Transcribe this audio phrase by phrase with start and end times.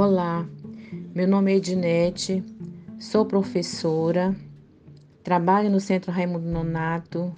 [0.00, 0.48] Olá,
[1.12, 2.44] meu nome é Ednete,
[3.00, 4.32] sou professora,
[5.24, 7.34] trabalho no Centro Raimundo Nonato,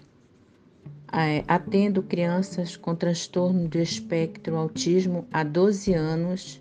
[1.11, 6.61] é, atendo crianças com transtorno de espectro autismo há 12 anos.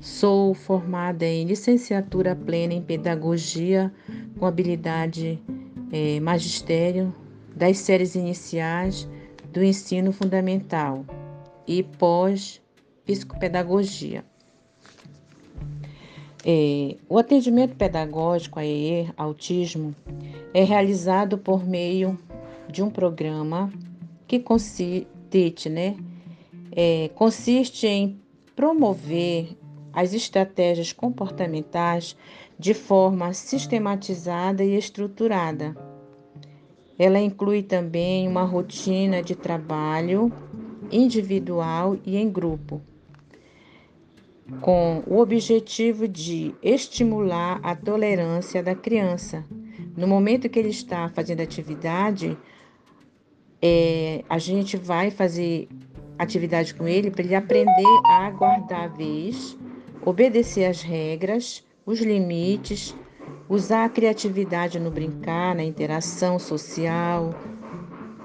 [0.00, 3.90] Sou formada em licenciatura plena em pedagogia
[4.38, 5.42] com habilidade
[5.90, 7.10] é, magistério
[7.56, 9.08] das séries iniciais
[9.50, 11.06] do ensino fundamental
[11.66, 12.60] e pós
[13.06, 14.24] psicopedagogia.
[16.44, 19.94] É, o atendimento pedagógico a EE, autismo,
[20.52, 22.18] é realizado por meio
[22.68, 23.72] de um programa
[24.26, 25.96] que consiste, né,
[26.70, 28.20] é, consiste em
[28.54, 29.56] promover
[29.92, 32.16] as estratégias comportamentais
[32.58, 35.76] de forma sistematizada e estruturada.
[36.98, 40.32] Ela inclui também uma rotina de trabalho
[40.90, 42.80] individual e em grupo
[44.60, 49.44] com o objetivo de estimular a tolerância da criança.
[49.96, 52.36] No momento que ele está fazendo atividade,
[53.60, 55.68] é, a gente vai fazer
[56.18, 59.56] atividade com ele para ele aprender a guardar a vez,
[60.04, 62.94] obedecer às regras, os limites,
[63.48, 67.34] usar a criatividade no brincar, na interação social,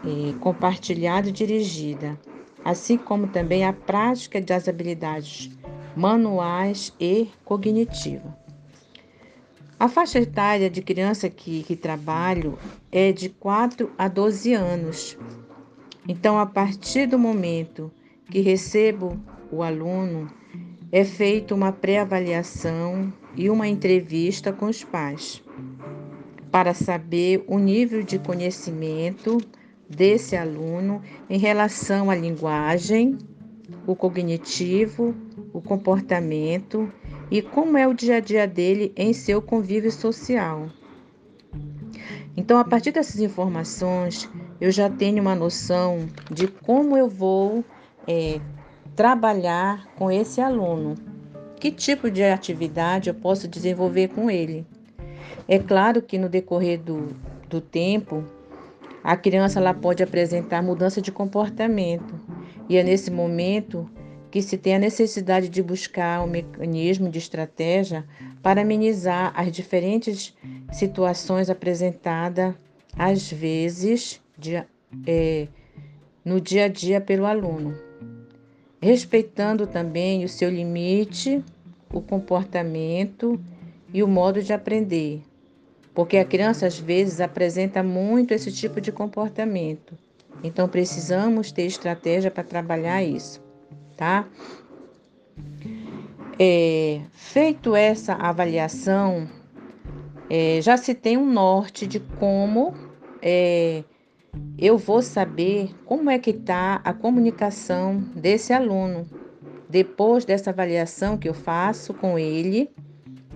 [0.05, 2.19] é, compartilhada e dirigida,
[2.63, 5.49] assim como também a prática das habilidades
[5.95, 8.37] manuais e cognitiva.
[9.79, 12.57] A faixa etária de criança que, que trabalho
[12.91, 15.17] é de 4 a 12 anos.
[16.07, 17.91] Então, a partir do momento
[18.29, 19.19] que recebo
[19.51, 20.31] o aluno,
[20.91, 25.41] é feita uma pré-avaliação e uma entrevista com os pais
[26.51, 29.37] para saber o nível de conhecimento
[29.89, 33.17] desse aluno em relação à linguagem,
[33.87, 35.15] o cognitivo,
[35.53, 36.91] o comportamento
[37.29, 40.67] e como é o dia a dia dele em seu convívio social.
[42.35, 47.63] Então, a partir dessas informações, eu já tenho uma noção de como eu vou
[48.07, 48.39] é,
[48.95, 50.95] trabalhar com esse aluno,
[51.59, 54.65] que tipo de atividade eu posso desenvolver com ele.
[55.47, 57.09] É claro que no decorrer do,
[57.49, 58.23] do tempo,
[59.03, 62.13] a criança ela pode apresentar mudança de comportamento,
[62.69, 63.89] e é nesse momento
[64.31, 68.05] que se tem a necessidade de buscar um mecanismo de estratégia
[68.41, 70.33] para amenizar as diferentes
[70.71, 72.55] situações apresentadas,
[72.97, 74.63] às vezes, de,
[75.05, 75.47] é,
[76.23, 77.75] no dia a dia pelo aluno,
[78.81, 81.43] respeitando também o seu limite,
[81.93, 83.39] o comportamento
[83.93, 85.21] e o modo de aprender,
[85.93, 89.93] porque a criança às vezes apresenta muito esse tipo de comportamento.
[90.43, 93.41] Então precisamos ter estratégia para trabalhar isso
[94.01, 94.25] tá?
[96.39, 99.29] É, feito essa avaliação,
[100.27, 102.73] é, já se tem um norte de como
[103.21, 103.83] é,
[104.57, 109.07] eu vou saber como é que está a comunicação desse aluno
[109.69, 112.71] depois dessa avaliação que eu faço com ele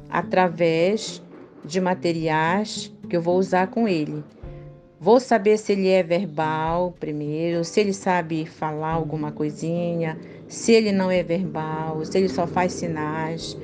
[0.09, 1.21] através
[1.63, 4.23] de materiais que eu vou usar com ele.
[5.05, 10.17] Vou saber se ele é verbal primeiro, se ele sabe falar alguma coisinha,
[10.47, 13.55] se ele não é verbal, se ele só faz sinais,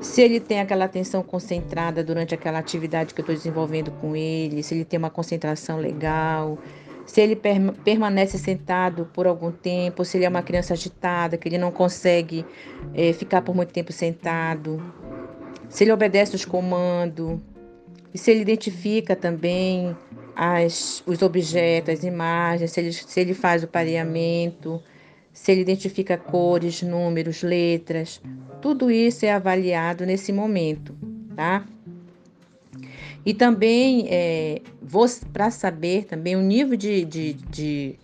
[0.00, 4.60] se ele tem aquela atenção concentrada durante aquela atividade que eu estou desenvolvendo com ele,
[4.60, 6.58] se ele tem uma concentração legal,
[7.06, 7.36] se ele
[7.84, 12.44] permanece sentado por algum tempo, se ele é uma criança agitada, que ele não consegue
[12.92, 14.82] é, ficar por muito tempo sentado,
[15.68, 17.38] se ele obedece os comandos,
[18.12, 19.96] e se ele identifica também
[20.34, 24.82] as, os objetos, as imagens, se ele, se ele faz o pareamento
[25.38, 28.20] se ele identifica cores, números, letras,
[28.60, 30.96] tudo isso é avaliado nesse momento,
[31.36, 31.64] tá?
[33.24, 34.60] E também é,
[35.32, 37.94] para saber também o nível de, de, de,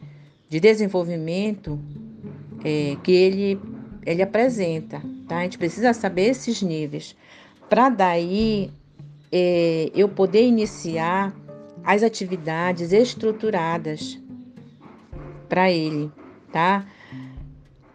[0.48, 1.76] de desenvolvimento
[2.64, 3.60] é, que ele,
[4.06, 5.38] ele apresenta, tá?
[5.38, 7.16] A gente precisa saber esses níveis
[7.68, 8.70] para daí
[9.36, 11.34] é, eu poder iniciar
[11.82, 14.22] as atividades estruturadas
[15.48, 16.08] para ele,
[16.52, 16.86] tá?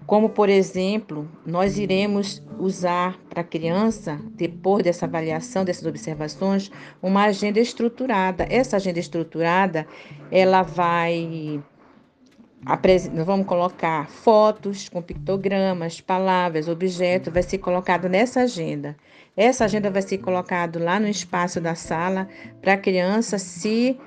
[0.05, 6.69] Como, por exemplo, nós iremos usar para a criança, depois dessa avaliação, dessas observações,
[7.01, 8.45] uma agenda estruturada.
[8.49, 9.87] Essa agenda estruturada,
[10.29, 11.63] ela vai
[13.25, 18.95] vamos colocar fotos com pictogramas, palavras, objetos, vai ser colocado nessa agenda.
[19.35, 22.27] Essa agenda vai ser colocada lá no espaço da sala
[22.61, 23.97] para a criança se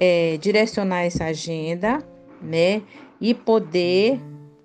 [0.00, 1.98] é, direcionar essa agenda,
[2.42, 2.82] né?
[3.20, 4.20] E poder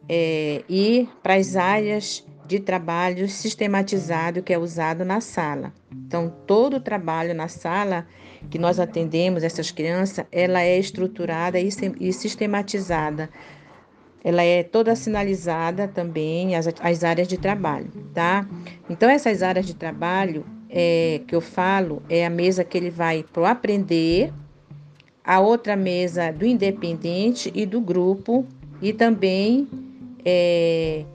[0.10, 5.74] é, ir para as áreas de trabalho sistematizado que é usado na sala.
[5.92, 8.08] Então, todo o trabalho na sala
[8.50, 13.30] que nós atendemos essas crianças, ela é estruturada e sistematizada.
[14.24, 18.48] Ela é toda sinalizada também as, as áreas de trabalho, tá?
[18.90, 23.24] Então, essas áreas de trabalho é, que eu falo é a mesa que ele vai
[23.24, 24.34] para o aprender,
[25.24, 28.46] a outra mesa do independente e do grupo,
[28.82, 29.68] e também
[30.24, 31.06] é,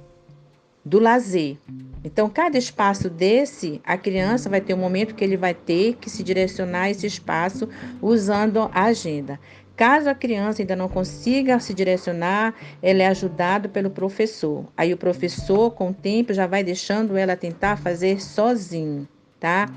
[0.85, 1.59] do lazer.
[2.03, 6.09] Então, cada espaço desse, a criança vai ter um momento que ele vai ter que
[6.09, 7.69] se direcionar a esse espaço
[8.01, 9.39] usando a agenda.
[9.77, 14.67] Caso a criança ainda não consiga se direcionar, ela é ajudada pelo professor.
[14.77, 19.09] Aí o professor, com o tempo, já vai deixando ela tentar fazer sozinho,
[19.39, 19.71] tá?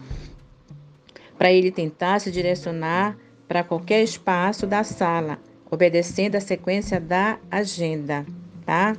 [1.38, 3.18] Para ele tentar se direcionar
[3.48, 5.40] para qualquer espaço da sala,
[5.72, 8.26] obedecendo a sequência da agenda,
[8.66, 8.96] tá?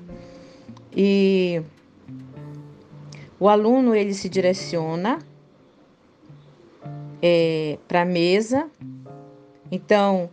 [0.96, 1.60] E
[3.44, 5.18] o aluno ele se direciona
[7.20, 8.70] é, para a mesa.
[9.70, 10.30] Então,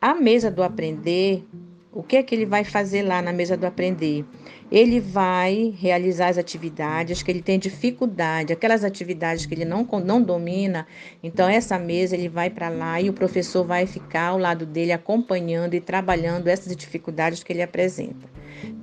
[0.00, 1.44] a mesa do aprender,
[1.94, 4.24] o que é que ele vai fazer lá na mesa do aprender?
[4.70, 10.20] Ele vai realizar as atividades que ele tem dificuldade, aquelas atividades que ele não, não
[10.20, 10.86] domina.
[11.22, 14.90] Então, essa mesa ele vai para lá e o professor vai ficar ao lado dele
[14.90, 18.28] acompanhando e trabalhando essas dificuldades que ele apresenta.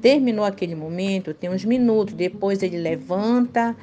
[0.02, 3.76] Terminou aquele momento, tem uns minutos, depois ele levanta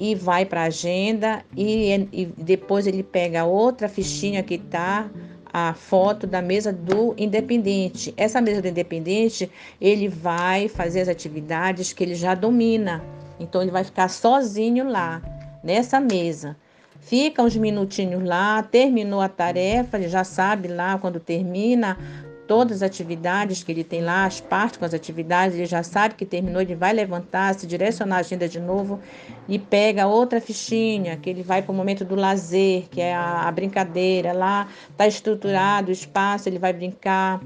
[0.00, 5.10] e vai para a agenda e, e, depois ele pega outra fichinha que está
[5.56, 8.12] a foto da mesa do independente.
[8.16, 9.48] Essa mesa do independente,
[9.80, 13.00] ele vai fazer as atividades que ele já domina.
[13.38, 15.22] Então ele vai ficar sozinho lá
[15.62, 16.56] nessa mesa.
[17.02, 21.96] Fica uns minutinhos lá, terminou a tarefa, ele já sabe lá quando termina
[22.46, 26.14] todas as atividades que ele tem lá, as partes com as atividades, ele já sabe
[26.14, 29.00] que terminou, ele vai levantar, se direcionar a agenda de novo
[29.48, 33.48] e pega outra fichinha, que ele vai para o momento do lazer, que é a,
[33.48, 34.32] a brincadeira.
[34.32, 37.40] Lá está estruturado o espaço, ele vai brincar,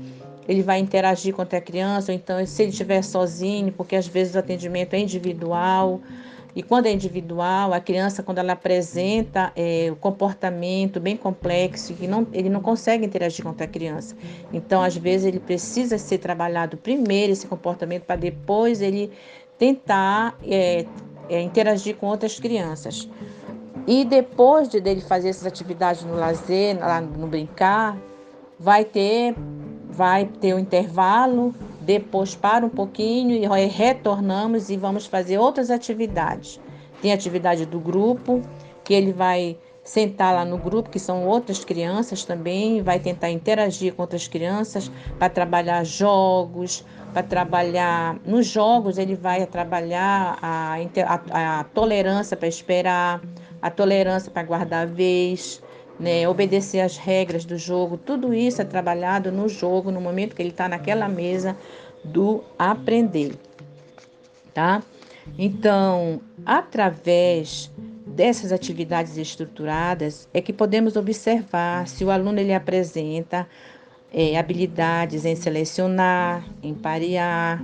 [0.48, 4.34] ele vai interagir com a criança, ou então se ele estiver sozinho, porque às vezes
[4.34, 6.00] o atendimento é individual.
[6.56, 12.06] E quando é individual, a criança, quando ela apresenta é, o comportamento bem complexo, que
[12.06, 14.16] não, ele não consegue interagir com a criança.
[14.52, 19.10] Então, às vezes, ele precisa ser trabalhado primeiro esse comportamento para depois ele
[19.58, 20.86] tentar é,
[21.28, 23.08] é, interagir com outras crianças.
[23.86, 27.96] E depois de dele fazer essas atividades no lazer, lá no brincar,
[28.58, 29.34] vai ter,
[29.88, 31.54] vai ter o um intervalo
[31.88, 36.60] depois para um pouquinho e retornamos e vamos fazer outras atividades.
[37.00, 38.42] Tem atividade do grupo,
[38.84, 43.94] que ele vai sentar lá no grupo, que são outras crianças também, vai tentar interagir
[43.94, 48.18] com outras crianças para trabalhar jogos, para trabalhar.
[48.22, 50.76] Nos jogos, ele vai trabalhar a,
[51.06, 53.22] a, a tolerância para esperar,
[53.62, 55.62] a tolerância para guardar a vez.
[55.98, 60.40] Né, obedecer às regras do jogo, tudo isso é trabalhado no jogo, no momento que
[60.40, 61.56] ele está naquela mesa
[62.04, 63.34] do aprender,
[64.54, 64.80] tá?
[65.36, 67.70] Então, através
[68.06, 73.46] dessas atividades estruturadas é que podemos observar se o aluno ele apresenta
[74.12, 77.62] é, habilidades em selecionar, em parear,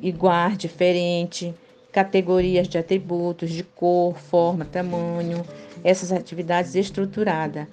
[0.00, 1.54] igual, diferente,
[1.92, 5.44] categorias de atributos de cor, forma, tamanho,
[5.84, 7.66] essas atividades estruturadas.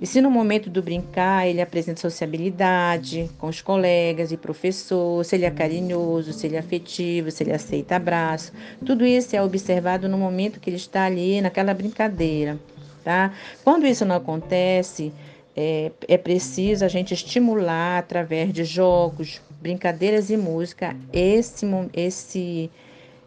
[0.00, 5.36] E se no momento do brincar ele apresenta sociabilidade com os colegas e professor, se
[5.36, 8.52] ele é carinhoso, se ele é afetivo, se ele aceita abraço,
[8.84, 12.58] tudo isso é observado no momento que ele está ali naquela brincadeira,
[13.02, 13.32] tá?
[13.64, 15.12] Quando isso não acontece,
[15.56, 22.70] é, é preciso a gente estimular através de jogos, brincadeiras e música esse, esse,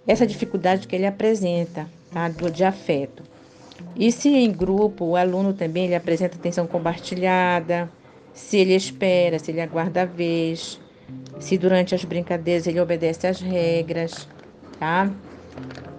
[0.07, 2.29] essa dificuldade que ele apresenta, tá?
[2.29, 3.23] de afeto.
[3.95, 7.91] E se em grupo o aluno também ele apresenta atenção compartilhada,
[8.33, 10.79] se ele espera, se ele aguarda a vez,
[11.39, 14.27] se durante as brincadeiras ele obedece às regras,
[14.79, 15.11] tá?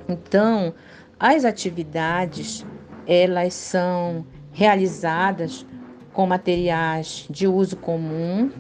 [0.08, 0.74] Então,
[1.18, 2.64] as atividades,
[3.06, 5.66] elas são realizadas
[6.12, 8.50] com materiais de uso comum,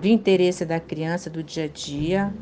[0.00, 2.34] de interesse da criança do dia a dia,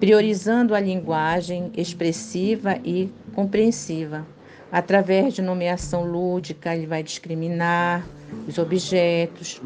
[0.00, 4.26] priorizando a linguagem expressiva e compreensiva.
[4.72, 8.02] Através de nomeação lúdica, ele vai discriminar
[8.48, 9.60] os objetos,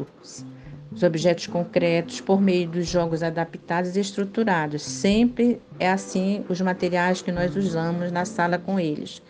[0.91, 4.81] os objetos concretos por meio dos jogos adaptados e estruturados.
[4.81, 9.21] Sempre é assim os materiais que nós usamos na sala com eles.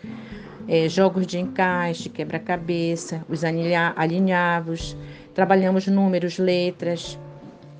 [0.66, 4.96] É, jogos de encaixe, quebra-cabeça, os alinhavos,
[5.32, 7.16] trabalhamos números, letras,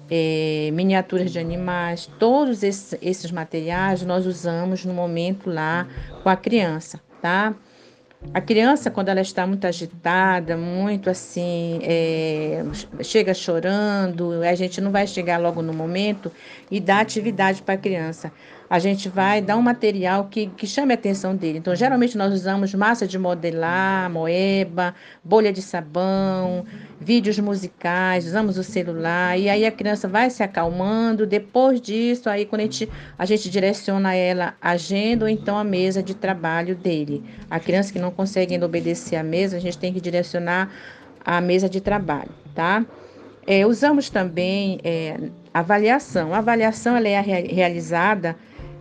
[0.08, 5.86] é, miniaturas de animais, todos esses, esses materiais nós usamos no momento lá
[6.22, 7.54] com a criança, tá?
[8.34, 12.62] A criança, quando ela está muito agitada, muito assim, é,
[13.02, 16.30] chega chorando, a gente não vai chegar logo no momento
[16.70, 18.32] e dar atividade para a criança
[18.70, 21.58] a gente vai dar um material que, que chame a atenção dele.
[21.58, 24.94] Então, geralmente nós usamos massa de modelar, moeba,
[25.24, 26.66] bolha de sabão,
[27.00, 31.26] vídeos musicais, usamos o celular, e aí a criança vai se acalmando.
[31.26, 35.64] Depois disso, aí quando a gente, a gente direciona ela a agenda ou então a
[35.64, 37.24] mesa de trabalho dele.
[37.50, 40.70] A criança que não consegue obedecer à mesa, a gente tem que direcionar
[41.24, 42.84] a mesa de trabalho, tá?
[43.46, 45.18] É, usamos também é,
[45.54, 46.34] avaliação.
[46.34, 48.36] A avaliação ela é realizada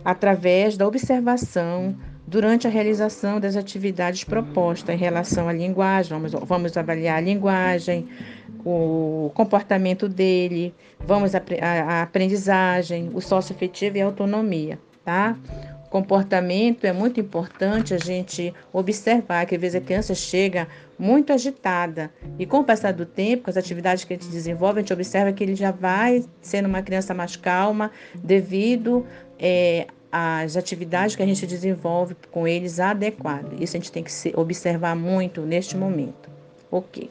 [0.08, 1.94] através da observação
[2.26, 6.18] durante a realização das atividades propostas em relação à linguagem.
[6.18, 8.08] Vamos, vamos avaliar a linguagem,
[8.64, 15.36] o comportamento dele, vamos a, a, a aprendizagem, o socioafetivo e a autonomia, tá?
[15.90, 22.10] Comportamento é muito importante a gente observar que às vezes a criança chega muito agitada
[22.38, 24.92] e com o passar do tempo, com as atividades que a gente desenvolve, a gente
[24.92, 27.90] observa que ele já vai sendo uma criança mais calma
[28.22, 29.06] devido
[29.38, 33.60] é, as atividades que a gente desenvolve com eles adequado.
[33.60, 36.30] Isso a gente tem que observar muito neste momento.
[36.70, 37.10] Ok.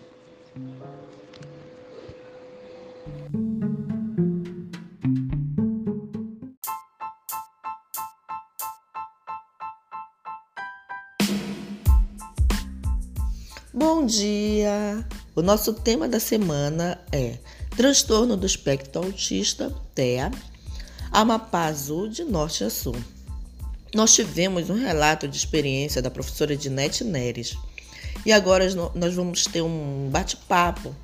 [13.74, 15.06] Bom dia!
[15.36, 17.38] O nosso tema da semana é
[17.76, 20.32] Transtorno do Espectro Autista, TEA,
[21.18, 22.96] Amapá Azul, de norte a sul.
[23.96, 27.58] Nós tivemos um relato de experiência da professora Dinete Neres.
[28.24, 30.96] E agora nós vamos ter um bate-papo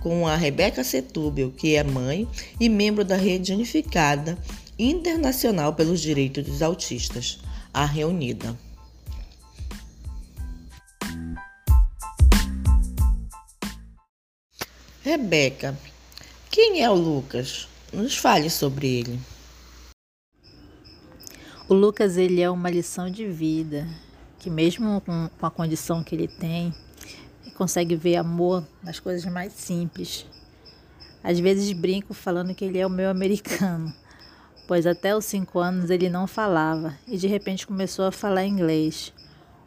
[0.00, 2.26] com a Rebeca Setúbel, que é mãe
[2.58, 4.38] e membro da Rede Unificada
[4.78, 7.38] Internacional pelos Direitos dos Autistas,
[7.74, 8.58] a Reunida.
[15.02, 15.78] Rebeca,
[16.50, 17.68] quem é o Lucas?
[17.92, 19.20] Nos fale sobre ele.
[21.70, 23.86] O Lucas ele é uma lição de vida,
[24.38, 26.72] que mesmo com, a condição que ele tem,
[27.42, 30.24] ele consegue ver amor nas coisas mais simples.
[31.22, 33.92] Às vezes brinco falando que ele é o meu americano,
[34.66, 39.12] pois até os cinco anos ele não falava e de repente começou a falar inglês.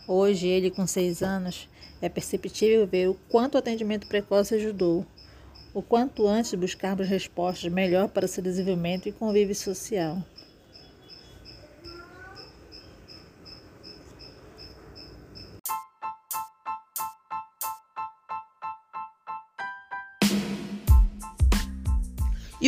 [0.07, 1.69] Hoje ele com seis anos
[2.01, 5.05] é perceptível ver o quanto o atendimento precoce ajudou,
[5.71, 10.17] o quanto antes buscarmos respostas melhor para seu desenvolvimento e convívio social.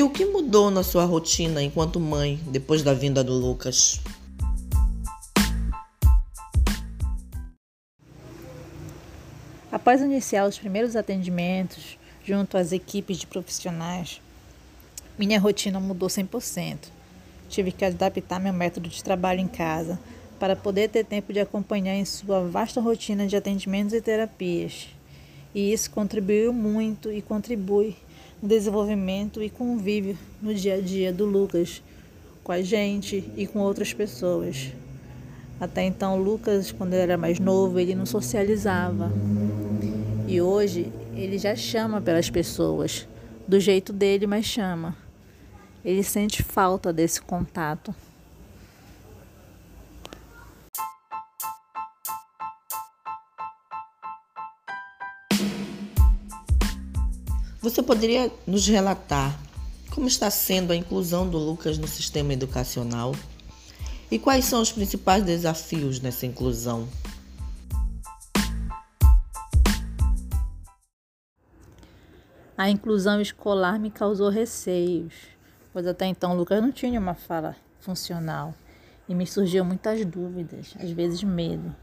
[0.04, 4.02] O que mudou na sua rotina enquanto mãe depois da vinda do Lucas?
[9.72, 14.22] Após iniciar os primeiros atendimentos junto às equipes de profissionais,
[15.18, 16.78] minha rotina mudou 100%.
[17.50, 20.00] Tive que adaptar meu método de trabalho em casa
[20.38, 24.90] para poder ter tempo de acompanhar em sua vasta rotina de atendimentos e terapias.
[25.56, 27.96] E isso contribuiu muito e contribui
[28.48, 31.82] desenvolvimento e convívio no dia a dia do Lucas
[32.44, 34.74] com a gente e com outras pessoas.
[35.60, 39.12] Até então, Lucas, quando ele era mais novo, ele não socializava.
[40.28, 43.08] E hoje ele já chama pelas pessoas,
[43.48, 44.96] do jeito dele, mas chama.
[45.86, 47.96] Ele sente falta desse contato.
[57.74, 59.36] Você poderia nos relatar
[59.89, 63.15] como está sendo a inclusão do Lucas no sistema educacional
[64.12, 66.88] e quais são os principais desafios nessa inclusão?
[72.56, 75.15] A inclusão escolar me causou receios,
[75.74, 78.53] pois até então o Lucas não tinha uma fala funcional
[79.10, 81.75] e me surgiam muitas dúvidas, às vezes medo,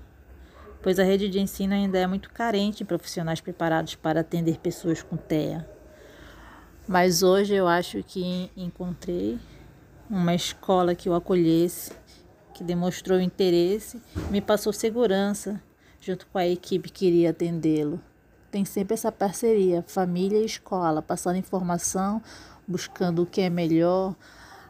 [0.80, 5.02] pois a rede de ensino ainda é muito carente em profissionais preparados para atender pessoas
[5.02, 5.79] com TEA.
[6.90, 9.38] Mas hoje eu acho que encontrei
[10.11, 11.92] uma escola que o acolhesse,
[12.52, 15.62] que demonstrou interesse, me passou segurança
[16.00, 18.00] junto com a equipe que iria atendê-lo.
[18.50, 22.20] Tem sempre essa parceria, família e escola, passando informação,
[22.66, 24.16] buscando o que é melhor,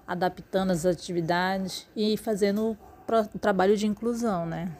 [0.06, 2.76] adaptando as atividades e fazendo
[3.34, 4.70] o trabalho de inclusão, né?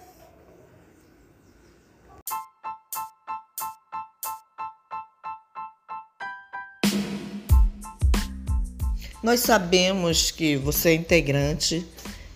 [9.23, 11.87] Nós sabemos que você é integrante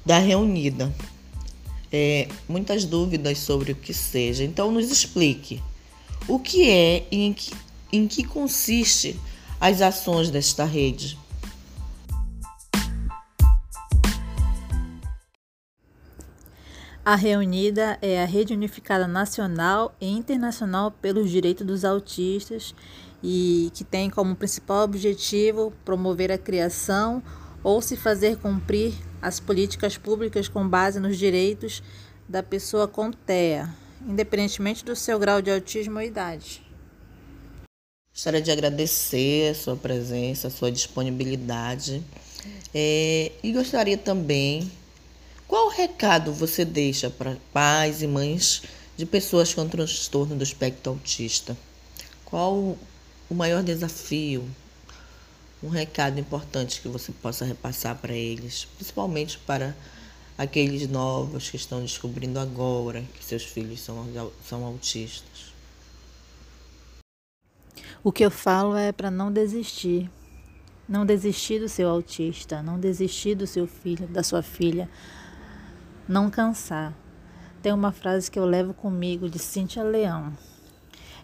[0.04, 0.92] da Reunida.
[1.90, 4.44] É, muitas dúvidas sobre o que seja.
[4.44, 5.62] Então, nos explique
[6.28, 7.52] o que é e em que,
[7.90, 9.18] em que consiste
[9.58, 11.16] as ações desta rede.
[17.02, 22.74] A Reunida é a rede unificada nacional e internacional pelos direitos dos autistas
[23.26, 27.22] e que tem como principal objetivo promover a criação
[27.62, 31.82] ou se fazer cumprir as políticas públicas com base nos direitos
[32.28, 33.74] da pessoa com TEA,
[34.06, 36.62] independentemente do seu grau de autismo ou idade.
[38.12, 42.04] Gostaria de agradecer a sua presença, a sua disponibilidade
[42.74, 44.70] é, e gostaria também,
[45.48, 48.64] qual recado você deixa para pais e mães
[48.98, 51.56] de pessoas com transtorno do espectro autista?
[52.26, 52.76] Qual
[53.34, 54.48] o maior desafio,
[55.60, 59.74] um recado importante que você possa repassar para eles, principalmente para
[60.38, 64.06] aqueles novos que estão descobrindo agora que seus filhos são,
[64.48, 65.52] são autistas?
[68.04, 70.08] O que eu falo é para não desistir.
[70.88, 74.88] Não desistir do seu autista, não desistir do seu filho, da sua filha.
[76.06, 76.94] Não cansar.
[77.60, 80.32] Tem uma frase que eu levo comigo de Cíntia Leão.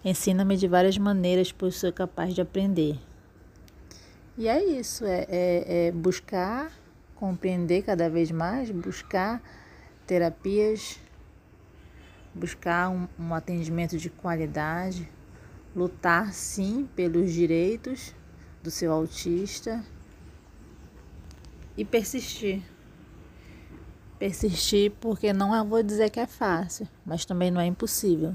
[0.04, 2.98] Ensina-me de várias maneiras, pois sou capaz de aprender.
[4.38, 6.72] E é isso, é, é, é buscar
[7.14, 9.42] compreender cada vez mais, buscar
[10.06, 10.98] terapias,
[12.34, 15.06] buscar um, um atendimento de qualidade,
[15.76, 18.14] lutar sim pelos direitos
[18.62, 19.84] do seu autista
[21.76, 22.62] e persistir.
[24.18, 28.34] Persistir porque não vou dizer que é fácil, mas também não é impossível.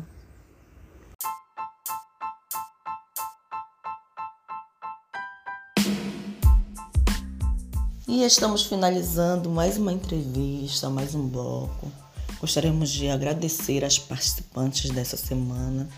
[8.08, 11.92] E estamos finalizando mais uma entrevista, mais um bloco.
[12.40, 15.90] Gostaríamos de agradecer as participantes dessa semana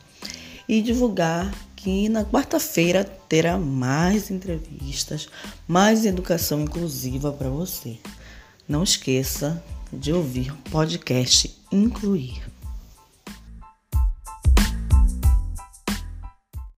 [0.70, 5.28] e divulgar que na quarta-feira terá mais entrevistas,
[5.68, 7.98] mais educação inclusiva para você.
[8.66, 12.42] Não esqueça de ouvir o podcast Incluir.